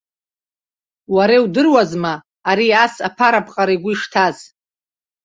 Уара 1.15 1.33
иудыруазма 1.37 2.13
ари 2.49 2.67
ас 2.83 2.95
аԥараԥҟара 3.07 3.73
игәы 3.75 3.91
ишҭаз? 3.93 4.37